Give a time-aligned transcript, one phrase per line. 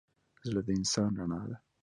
[0.47, 1.57] زړه د انسان رڼا ده.